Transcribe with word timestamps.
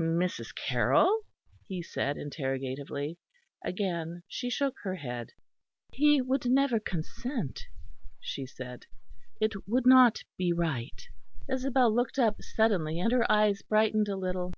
"Mrs. 0.00 0.54
Carroll?" 0.54 1.22
he 1.64 1.82
said 1.82 2.16
interrogatively. 2.16 3.18
Again 3.64 4.22
she 4.28 4.48
shook 4.48 4.76
her 4.84 4.94
head. 4.94 5.32
"He 5.92 6.20
would 6.20 6.48
never 6.48 6.78
consent," 6.78 7.64
she 8.20 8.46
said, 8.46 8.86
"it 9.40 9.66
would 9.66 9.88
not 9.88 10.22
be 10.36 10.52
right." 10.52 11.02
Isabel 11.50 11.92
looked 11.92 12.16
up 12.16 12.36
suddenly, 12.40 13.00
and 13.00 13.10
her 13.10 13.26
eyes 13.28 13.62
brightened 13.62 14.06
a 14.06 14.14
little. 14.14 14.52